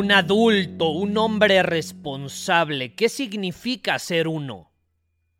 Un 0.00 0.12
adulto, 0.12 0.90
un 0.90 1.18
hombre 1.18 1.60
responsable. 1.64 2.94
¿Qué 2.94 3.08
significa 3.08 3.98
ser 3.98 4.28
uno? 4.28 4.70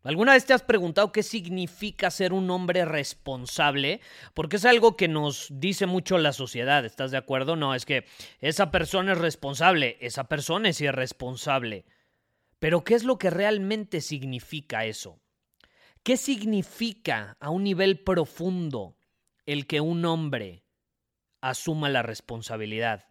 ¿Alguna 0.03 0.33
vez 0.33 0.43
te 0.45 0.51
has 0.51 0.63
preguntado 0.63 1.13
qué 1.13 1.23
significa 1.23 2.11
ser 2.11 2.33
un 2.33 2.49
hombre 2.49 2.83
responsable? 2.83 4.01
Porque 4.33 4.57
es 4.57 4.65
algo 4.65 4.97
que 4.97 5.07
nos 5.07 5.47
dice 5.49 5.85
mucho 5.85 6.17
la 6.17 6.33
sociedad, 6.33 6.83
¿estás 6.83 7.11
de 7.11 7.15
acuerdo? 7.15 7.55
No, 7.55 7.73
es 7.73 7.85
que 7.85 8.03
esa 8.41 8.69
persona 8.69 9.13
es 9.13 9.17
responsable, 9.19 9.97
esa 10.01 10.25
persona 10.25 10.67
es 10.67 10.81
irresponsable. 10.81 11.85
Pero 12.59 12.83
¿qué 12.83 12.95
es 12.95 13.05
lo 13.05 13.17
que 13.17 13.29
realmente 13.29 14.01
significa 14.01 14.83
eso? 14.83 15.21
¿Qué 16.03 16.17
significa 16.17 17.37
a 17.39 17.49
un 17.49 17.63
nivel 17.63 18.01
profundo 18.01 18.97
el 19.45 19.67
que 19.67 19.79
un 19.79 20.03
hombre 20.03 20.65
asuma 21.39 21.87
la 21.87 22.01
responsabilidad? 22.03 23.08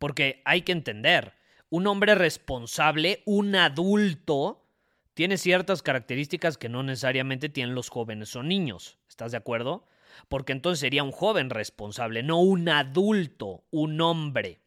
Porque 0.00 0.40
hay 0.46 0.62
que 0.62 0.72
entender, 0.72 1.34
un 1.68 1.86
hombre 1.86 2.14
responsable, 2.14 3.22
un 3.26 3.54
adulto, 3.54 4.66
tiene 5.12 5.36
ciertas 5.36 5.82
características 5.82 6.56
que 6.56 6.70
no 6.70 6.82
necesariamente 6.82 7.50
tienen 7.50 7.74
los 7.74 7.90
jóvenes 7.90 8.34
o 8.34 8.42
niños. 8.42 8.96
¿Estás 9.10 9.32
de 9.32 9.36
acuerdo? 9.36 9.86
Porque 10.30 10.52
entonces 10.52 10.80
sería 10.80 11.04
un 11.04 11.12
joven 11.12 11.50
responsable, 11.50 12.22
no 12.22 12.40
un 12.40 12.70
adulto, 12.70 13.64
un 13.70 14.00
hombre. 14.00 14.62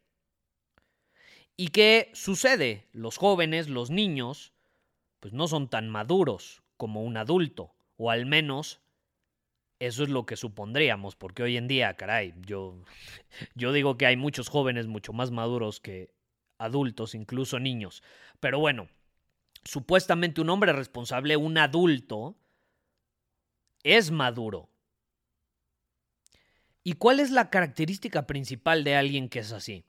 ¿Y 1.56 1.68
qué 1.68 2.12
sucede? 2.14 2.86
Los 2.92 3.16
jóvenes, 3.16 3.68
los 3.68 3.90
niños, 3.90 4.52
pues 5.18 5.34
no 5.34 5.48
son 5.48 5.68
tan 5.68 5.88
maduros 5.88 6.62
como 6.76 7.02
un 7.02 7.16
adulto, 7.16 7.74
o 7.96 8.12
al 8.12 8.24
menos 8.24 8.83
eso 9.78 10.02
es 10.04 10.08
lo 10.08 10.24
que 10.26 10.36
supondríamos, 10.36 11.16
porque 11.16 11.42
hoy 11.42 11.56
en 11.56 11.68
día, 11.68 11.94
caray, 11.94 12.34
yo, 12.46 12.76
yo 13.54 13.72
digo 13.72 13.96
que 13.96 14.06
hay 14.06 14.16
muchos 14.16 14.48
jóvenes 14.48 14.86
mucho 14.86 15.12
más 15.12 15.30
maduros 15.30 15.80
que 15.80 16.14
adultos, 16.58 17.14
incluso 17.14 17.58
niños. 17.58 18.02
Pero 18.40 18.58
bueno, 18.58 18.88
supuestamente 19.64 20.40
un 20.40 20.50
hombre 20.50 20.72
responsable, 20.72 21.36
un 21.36 21.58
adulto, 21.58 22.36
es 23.82 24.10
maduro. 24.10 24.70
¿Y 26.82 26.94
cuál 26.94 27.20
es 27.20 27.30
la 27.30 27.50
característica 27.50 28.26
principal 28.26 28.84
de 28.84 28.96
alguien 28.96 29.28
que 29.28 29.40
es 29.40 29.52
así? 29.52 29.84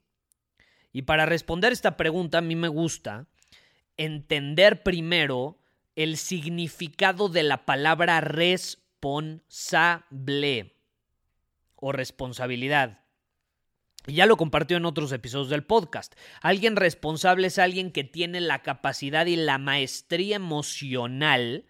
Y 0.92 1.02
para 1.02 1.26
responder 1.26 1.72
esta 1.72 1.96
pregunta, 1.96 2.38
a 2.38 2.42
mí 2.42 2.56
me 2.56 2.68
gusta 2.68 3.26
entender 3.98 4.82
primero 4.82 5.58
el 5.94 6.16
significado 6.16 7.28
de 7.28 7.42
la 7.42 7.64
palabra 7.64 8.20
responsable 8.20 8.85
responsable 8.96 10.74
o 11.76 11.92
responsabilidad. 11.92 13.00
Ya 14.06 14.26
lo 14.26 14.36
compartió 14.36 14.76
en 14.76 14.84
otros 14.84 15.12
episodios 15.12 15.48
del 15.48 15.64
podcast. 15.64 16.14
Alguien 16.40 16.76
responsable 16.76 17.48
es 17.48 17.58
alguien 17.58 17.90
que 17.90 18.04
tiene 18.04 18.40
la 18.40 18.62
capacidad 18.62 19.26
y 19.26 19.36
la 19.36 19.58
maestría 19.58 20.36
emocional 20.36 21.66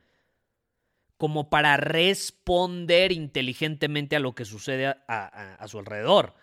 como 1.17 1.49
para 1.49 1.79
responder 1.79 3.11
inteligentemente 3.11 4.17
a 4.17 4.21
lo 4.21 4.35
que 4.35 4.45
sucede 4.45 4.87
a, 4.87 4.97
a 5.09 5.69
su 5.69 5.79
alrededor. 5.79 6.35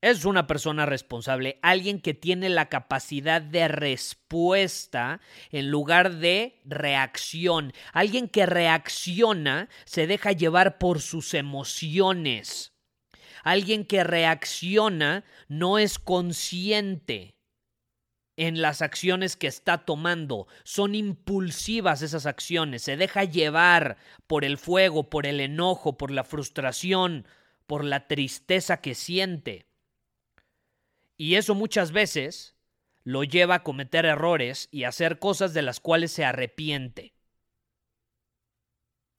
Es 0.00 0.24
una 0.24 0.46
persona 0.46 0.86
responsable, 0.86 1.58
alguien 1.60 2.00
que 2.00 2.14
tiene 2.14 2.48
la 2.50 2.68
capacidad 2.68 3.42
de 3.42 3.66
respuesta 3.66 5.20
en 5.50 5.72
lugar 5.72 6.14
de 6.14 6.60
reacción, 6.64 7.72
alguien 7.92 8.28
que 8.28 8.46
reacciona 8.46 9.68
se 9.84 10.06
deja 10.06 10.30
llevar 10.30 10.78
por 10.78 11.00
sus 11.00 11.34
emociones, 11.34 12.74
alguien 13.42 13.84
que 13.84 14.04
reacciona 14.04 15.24
no 15.48 15.78
es 15.78 15.98
consciente 15.98 17.34
en 18.36 18.62
las 18.62 18.82
acciones 18.82 19.34
que 19.34 19.48
está 19.48 19.78
tomando. 19.78 20.46
Son 20.62 20.94
impulsivas 20.94 22.02
esas 22.02 22.24
acciones. 22.24 22.82
Se 22.82 22.96
deja 22.96 23.24
llevar 23.24 23.96
por 24.28 24.44
el 24.44 24.58
fuego, 24.58 25.10
por 25.10 25.26
el 25.26 25.40
enojo, 25.40 25.98
por 25.98 26.12
la 26.12 26.22
frustración, 26.22 27.26
por 27.66 27.82
la 27.82 28.06
tristeza 28.06 28.80
que 28.80 28.94
siente. 28.94 29.67
Y 31.18 31.34
eso 31.34 31.56
muchas 31.56 31.90
veces 31.90 32.56
lo 33.02 33.24
lleva 33.24 33.56
a 33.56 33.62
cometer 33.64 34.06
errores 34.06 34.68
y 34.70 34.84
a 34.84 34.88
hacer 34.88 35.18
cosas 35.18 35.52
de 35.52 35.62
las 35.62 35.80
cuales 35.80 36.12
se 36.12 36.24
arrepiente. 36.24 37.12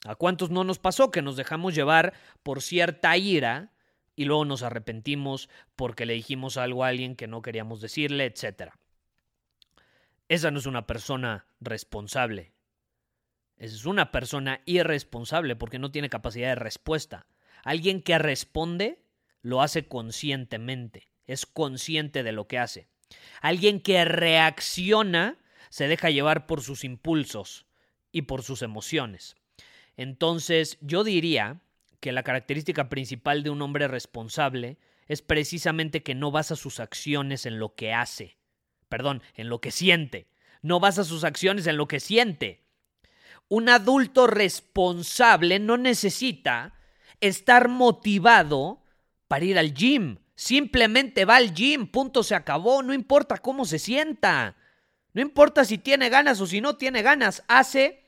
¿A 0.06 0.16
cuántos 0.16 0.50
no 0.50 0.64
nos 0.64 0.80
pasó 0.80 1.12
que 1.12 1.22
nos 1.22 1.36
dejamos 1.36 1.76
llevar 1.76 2.14
por 2.42 2.62
cierta 2.62 3.18
ira 3.18 3.74
y 4.16 4.24
luego 4.24 4.46
nos 4.46 4.64
arrepentimos 4.64 5.50
porque 5.76 6.06
le 6.06 6.14
dijimos 6.14 6.56
algo 6.56 6.86
a 6.86 6.88
alguien 6.88 7.18
que 7.18 7.28
no 7.28 7.42
queríamos 7.42 7.82
decirle, 7.82 8.26
etcétera? 8.26 8.80
Esa 10.30 10.52
no 10.52 10.60
es 10.60 10.68
una 10.68 10.88
persona 10.88 11.48
responsable. 11.60 12.54
Esa 13.58 13.76
es 13.76 13.86
una 13.86 14.12
persona 14.12 14.62
irresponsable 14.66 15.58
porque 15.58 15.80
no 15.80 15.92
tiene 15.92 16.10
capacidad 16.10 16.48
de 16.48 16.56
respuesta. 16.56 17.28
Alguien 17.66 18.02
que 18.02 18.18
responde 18.20 19.04
lo 19.42 19.62
hace 19.62 19.90
conscientemente 19.90 21.09
es 21.30 21.46
consciente 21.46 22.24
de 22.24 22.32
lo 22.32 22.48
que 22.48 22.58
hace. 22.58 22.88
Alguien 23.42 23.80
que 23.80 24.04
reacciona 24.04 25.38
se 25.70 25.88
deja 25.88 26.10
llevar 26.10 26.48
por 26.48 26.62
sus 26.62 26.84
impulsos 26.84 27.68
y 28.12 28.24
por 28.24 28.42
sus 28.42 28.64
emociones. 28.64 29.36
Entonces, 29.96 30.78
yo 30.82 31.04
diría 31.04 31.62
que 32.00 32.12
la 32.12 32.24
característica 32.24 32.90
principal 32.90 33.44
de 33.44 33.52
un 33.52 33.62
hombre 33.62 33.88
responsable 33.88 34.78
es 35.08 35.22
precisamente 35.22 36.02
que 36.02 36.16
no 36.16 36.32
basa 36.32 36.56
sus 36.56 36.80
acciones 36.80 37.46
en 37.46 37.60
lo 37.60 37.76
que 37.76 37.94
hace, 37.94 38.38
perdón, 38.88 39.22
en 39.36 39.50
lo 39.50 39.62
que 39.62 39.72
siente. 39.72 40.28
No 40.62 40.80
basa 40.80 41.04
sus 41.04 41.24
acciones 41.24 41.68
en 41.68 41.78
lo 41.78 41.88
que 41.88 42.00
siente. 42.00 42.64
Un 43.50 43.70
adulto 43.70 44.26
responsable 44.28 45.60
no 45.60 45.78
necesita 45.78 46.74
estar 47.22 47.68
motivado 47.68 48.82
para 49.28 49.46
ir 49.46 49.60
al 49.60 49.74
gym, 49.74 50.18
Simplemente 50.40 51.26
va 51.26 51.36
al 51.36 51.54
gym, 51.54 51.86
punto, 51.86 52.24
se 52.24 52.34
acabó, 52.34 52.82
no 52.82 52.94
importa 52.94 53.40
cómo 53.40 53.66
se 53.66 53.78
sienta. 53.78 54.56
No 55.12 55.22
importa 55.22 55.66
si 55.66 55.78
tiene 55.78 56.08
ganas 56.08 56.40
o 56.40 56.48
si 56.48 56.62
no 56.62 56.78
tiene 56.78 57.02
ganas, 57.02 57.44
hace 57.50 58.06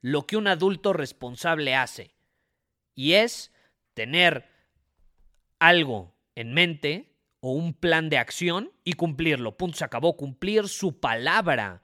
lo 0.00 0.28
que 0.28 0.36
un 0.36 0.46
adulto 0.46 0.92
responsable 0.92 1.74
hace. 1.74 2.14
Y 2.94 3.14
es 3.14 3.50
tener 3.94 4.48
algo 5.58 6.14
en 6.36 6.54
mente 6.54 7.16
o 7.40 7.50
un 7.50 7.74
plan 7.74 8.10
de 8.10 8.18
acción 8.18 8.70
y 8.84 8.92
cumplirlo. 8.92 9.56
Punto, 9.56 9.78
se 9.78 9.84
acabó. 9.84 10.16
Cumplir 10.16 10.68
su 10.68 11.00
palabra. 11.00 11.82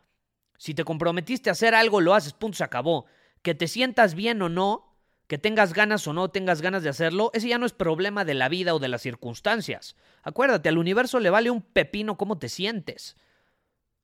Si 0.59 0.75
te 0.75 0.85
comprometiste 0.85 1.51
a 1.51 1.55
hacer 1.55 1.75
algo, 1.75 2.01
lo 2.01 2.15
haces. 2.15 2.35
Punto, 2.35 2.59
se 2.59 2.63
acabó. 2.63 3.07
Que 3.43 3.57
te 3.57 3.67
sientas 3.67 4.15
bien 4.15 4.41
o 4.43 4.49
no, 4.49 4.86
que 5.27 5.39
tengas 5.39 5.73
ganas 5.73 6.07
o 6.07 6.13
no 6.13 6.31
tengas 6.31 6.63
ganas 6.63 6.83
de 6.83 6.89
hacerlo, 6.89 7.31
ese 7.35 7.49
ya 7.49 7.59
no 7.59 7.67
es 7.67 7.73
problema 7.73 8.25
de 8.25 8.35
la 8.35 8.49
vida 8.49 8.75
o 8.75 8.79
de 8.79 8.89
las 8.89 9.03
circunstancias. 9.03 9.97
Acuérdate, 10.23 10.69
al 10.69 10.79
universo 10.79 11.19
le 11.19 11.31
vale 11.31 11.51
un 11.51 11.63
pepino 11.63 12.17
cómo 12.17 12.39
te 12.39 12.49
sientes. 12.49 13.17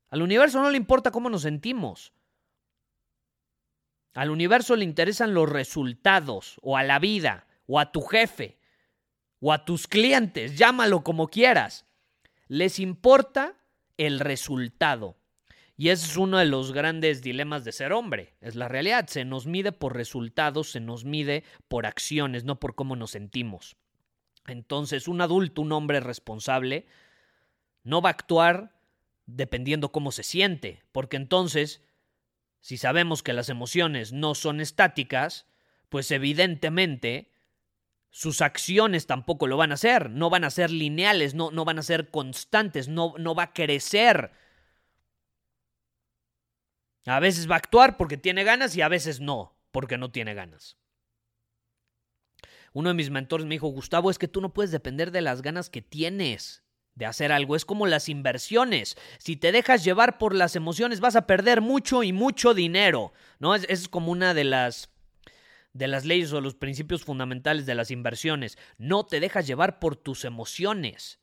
Al 0.09 0.21
universo 0.21 0.61
no 0.61 0.69
le 0.69 0.77
importa 0.77 1.11
cómo 1.11 1.29
nos 1.29 1.43
sentimos. 1.43 2.13
Al 4.13 4.29
universo 4.29 4.75
le 4.75 4.85
interesan 4.85 5.33
los 5.33 5.49
resultados, 5.49 6.57
o 6.61 6.77
a 6.77 6.83
la 6.83 6.99
vida, 6.99 7.47
o 7.65 7.79
a 7.79 7.91
tu 7.91 8.01
jefe, 8.01 8.59
o 9.39 9.51
a 9.51 9.65
tus 9.65 9.87
clientes, 9.87 10.57
llámalo 10.57 11.03
como 11.03 11.29
quieras. 11.29 11.85
Les 12.47 12.79
importa 12.79 13.55
el 13.97 14.19
resultado. 14.19 15.17
Y 15.75 15.89
ese 15.89 16.05
es 16.05 16.17
uno 16.17 16.37
de 16.37 16.45
los 16.45 16.71
grandes 16.71 17.21
dilemas 17.21 17.63
de 17.63 17.71
ser 17.71 17.93
hombre. 17.93 18.35
Es 18.41 18.55
la 18.55 18.67
realidad. 18.67 19.07
Se 19.07 19.25
nos 19.25 19.47
mide 19.47 19.71
por 19.71 19.95
resultados, 19.95 20.71
se 20.71 20.79
nos 20.79 21.03
mide 21.03 21.43
por 21.67 21.85
acciones, 21.85 22.43
no 22.43 22.59
por 22.59 22.75
cómo 22.75 22.95
nos 22.95 23.11
sentimos. 23.11 23.75
Entonces, 24.45 25.07
un 25.07 25.21
adulto, 25.21 25.61
un 25.61 25.71
hombre 25.71 25.99
responsable, 25.99 26.85
no 27.83 28.01
va 28.01 28.09
a 28.09 28.11
actuar 28.11 28.73
dependiendo 29.25 29.91
cómo 29.91 30.11
se 30.11 30.23
siente, 30.23 30.83
porque 30.91 31.15
entonces, 31.15 31.81
si 32.59 32.77
sabemos 32.77 33.23
que 33.23 33.33
las 33.33 33.49
emociones 33.49 34.11
no 34.11 34.35
son 34.35 34.59
estáticas, 34.59 35.47
pues 35.89 36.11
evidentemente 36.11 37.31
sus 38.09 38.41
acciones 38.41 39.07
tampoco 39.07 39.47
lo 39.47 39.57
van 39.57 39.71
a 39.71 39.75
hacer, 39.75 40.09
no 40.09 40.29
van 40.29 40.43
a 40.43 40.49
ser 40.49 40.71
lineales, 40.71 41.33
no, 41.33 41.51
no 41.51 41.65
van 41.65 41.79
a 41.79 41.83
ser 41.83 42.09
constantes, 42.09 42.87
no, 42.87 43.15
no 43.17 43.33
va 43.33 43.43
a 43.43 43.53
crecer. 43.53 44.31
A 47.05 47.19
veces 47.19 47.49
va 47.49 47.55
a 47.55 47.57
actuar 47.57 47.97
porque 47.97 48.17
tiene 48.17 48.43
ganas 48.43 48.75
y 48.75 48.81
a 48.81 48.87
veces 48.87 49.19
no, 49.19 49.55
porque 49.71 49.97
no 49.97 50.11
tiene 50.11 50.33
ganas. 50.33 50.77
Uno 52.71 52.89
de 52.89 52.95
mis 52.95 53.09
mentores 53.09 53.45
me 53.45 53.55
dijo, 53.55 53.67
Gustavo, 53.67 54.09
es 54.09 54.17
que 54.17 54.27
tú 54.27 54.41
no 54.41 54.53
puedes 54.53 54.71
depender 54.71 55.11
de 55.11 55.21
las 55.21 55.41
ganas 55.41 55.69
que 55.69 55.81
tienes 55.81 56.63
de 56.95 57.05
hacer 57.05 57.31
algo. 57.31 57.55
Es 57.55 57.65
como 57.65 57.85
las 57.85 58.09
inversiones. 58.09 58.97
Si 59.19 59.35
te 59.35 59.51
dejas 59.51 59.83
llevar 59.83 60.17
por 60.17 60.33
las 60.33 60.55
emociones, 60.55 60.99
vas 60.99 61.15
a 61.15 61.27
perder 61.27 61.61
mucho 61.61 62.03
y 62.03 62.13
mucho 62.13 62.53
dinero. 62.53 63.13
¿No? 63.39 63.53
Es, 63.53 63.65
es 63.69 63.87
como 63.87 64.11
una 64.11 64.33
de 64.33 64.43
las 64.43 64.89
de 65.73 65.87
las 65.87 66.05
leyes 66.05 66.31
o 66.31 66.39
los 66.39 66.53
principios 66.53 67.03
fundamentales 67.03 67.65
de 67.65 67.73
las 67.75 67.89
inversiones. 67.89 68.57
No 68.77 69.05
te 69.05 69.19
dejas 69.19 69.47
llevar 69.47 69.79
por 69.79 69.95
tus 69.95 70.23
emociones. 70.23 71.19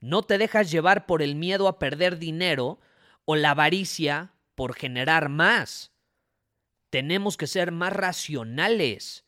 No 0.00 0.22
te 0.22 0.38
dejas 0.38 0.70
llevar 0.70 1.06
por 1.06 1.22
el 1.22 1.36
miedo 1.36 1.68
a 1.68 1.78
perder 1.78 2.18
dinero 2.18 2.80
o 3.26 3.36
la 3.36 3.50
avaricia 3.50 4.32
por 4.62 4.76
generar 4.76 5.28
más. 5.28 5.90
Tenemos 6.88 7.36
que 7.36 7.48
ser 7.48 7.72
más 7.72 7.92
racionales. 7.92 9.24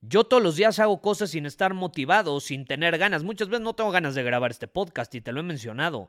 Yo 0.00 0.24
todos 0.24 0.42
los 0.42 0.56
días 0.56 0.78
hago 0.78 1.02
cosas 1.02 1.32
sin 1.32 1.44
estar 1.44 1.74
motivado, 1.74 2.40
sin 2.40 2.64
tener 2.64 2.96
ganas. 2.96 3.24
Muchas 3.24 3.50
veces 3.50 3.62
no 3.62 3.74
tengo 3.74 3.90
ganas 3.90 4.14
de 4.14 4.22
grabar 4.22 4.50
este 4.50 4.68
podcast 4.68 5.14
y 5.14 5.20
te 5.20 5.32
lo 5.32 5.40
he 5.40 5.42
mencionado, 5.42 6.08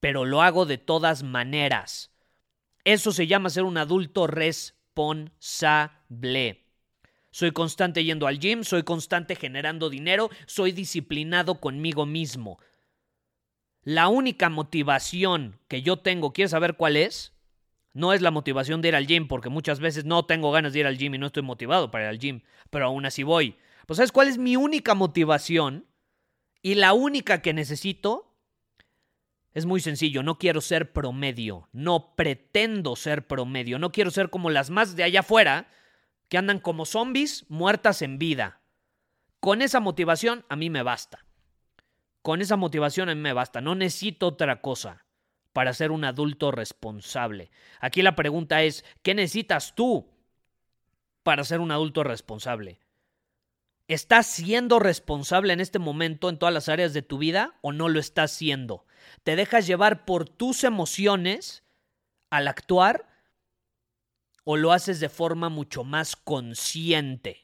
pero 0.00 0.24
lo 0.24 0.42
hago 0.42 0.66
de 0.66 0.78
todas 0.78 1.22
maneras. 1.22 2.10
Eso 2.82 3.12
se 3.12 3.28
llama 3.28 3.50
ser 3.50 3.62
un 3.62 3.78
adulto 3.78 4.26
responsable. 4.26 6.64
Soy 7.30 7.52
constante 7.52 8.02
yendo 8.02 8.26
al 8.26 8.40
gym, 8.40 8.64
soy 8.64 8.82
constante 8.82 9.36
generando 9.36 9.90
dinero, 9.90 10.28
soy 10.46 10.72
disciplinado 10.72 11.60
conmigo 11.60 12.04
mismo. 12.04 12.58
La 13.84 14.08
única 14.08 14.48
motivación 14.48 15.60
que 15.68 15.82
yo 15.82 15.98
tengo, 15.98 16.32
¿quieres 16.32 16.50
saber 16.50 16.74
cuál 16.74 16.96
es? 16.96 17.33
No 17.94 18.12
es 18.12 18.20
la 18.22 18.32
motivación 18.32 18.82
de 18.82 18.88
ir 18.88 18.96
al 18.96 19.06
gym, 19.06 19.28
porque 19.28 19.48
muchas 19.48 19.78
veces 19.78 20.04
no 20.04 20.26
tengo 20.26 20.50
ganas 20.50 20.72
de 20.72 20.80
ir 20.80 20.86
al 20.86 20.98
gym 20.98 21.14
y 21.14 21.18
no 21.18 21.26
estoy 21.26 21.44
motivado 21.44 21.92
para 21.92 22.04
ir 22.04 22.10
al 22.10 22.18
gym, 22.18 22.42
pero 22.68 22.86
aún 22.86 23.06
así 23.06 23.22
voy. 23.22 23.56
Pues 23.86 23.98
¿sabes 23.98 24.10
cuál 24.10 24.26
es 24.26 24.36
mi 24.36 24.56
única 24.56 24.94
motivación? 24.94 25.86
Y 26.60 26.74
la 26.74 26.92
única 26.92 27.40
que 27.40 27.52
necesito 27.54 28.36
es 29.52 29.64
muy 29.64 29.80
sencillo, 29.80 30.24
no 30.24 30.38
quiero 30.38 30.60
ser 30.60 30.92
promedio, 30.92 31.68
no 31.70 32.16
pretendo 32.16 32.96
ser 32.96 33.28
promedio, 33.28 33.78
no 33.78 33.92
quiero 33.92 34.10
ser 34.10 34.28
como 34.28 34.50
las 34.50 34.70
más 34.70 34.96
de 34.96 35.04
allá 35.04 35.20
afuera 35.20 35.68
que 36.28 36.36
andan 36.36 36.58
como 36.58 36.86
zombies 36.86 37.46
muertas 37.48 38.02
en 38.02 38.18
vida. 38.18 38.60
Con 39.38 39.62
esa 39.62 39.78
motivación 39.78 40.44
a 40.48 40.56
mí 40.56 40.68
me 40.68 40.82
basta. 40.82 41.24
Con 42.22 42.40
esa 42.40 42.56
motivación 42.56 43.08
a 43.08 43.14
mí 43.14 43.20
me 43.20 43.34
basta, 43.34 43.60
no 43.60 43.76
necesito 43.76 44.26
otra 44.26 44.60
cosa 44.60 45.03
para 45.54 45.72
ser 45.72 45.92
un 45.92 46.04
adulto 46.04 46.50
responsable. 46.50 47.50
Aquí 47.80 48.02
la 48.02 48.16
pregunta 48.16 48.62
es, 48.64 48.84
¿qué 49.02 49.14
necesitas 49.14 49.74
tú 49.74 50.10
para 51.22 51.44
ser 51.44 51.60
un 51.60 51.70
adulto 51.70 52.02
responsable? 52.02 52.80
¿Estás 53.86 54.26
siendo 54.26 54.80
responsable 54.80 55.52
en 55.52 55.60
este 55.60 55.78
momento 55.78 56.28
en 56.28 56.38
todas 56.38 56.52
las 56.52 56.68
áreas 56.68 56.92
de 56.92 57.02
tu 57.02 57.18
vida 57.18 57.54
o 57.62 57.70
no 57.70 57.88
lo 57.88 58.00
estás 58.00 58.32
siendo? 58.32 58.84
¿Te 59.22 59.36
dejas 59.36 59.66
llevar 59.66 60.04
por 60.04 60.28
tus 60.28 60.64
emociones 60.64 61.62
al 62.30 62.48
actuar 62.48 63.06
o 64.42 64.56
lo 64.56 64.72
haces 64.72 64.98
de 64.98 65.08
forma 65.08 65.50
mucho 65.50 65.84
más 65.84 66.16
consciente? 66.16 67.43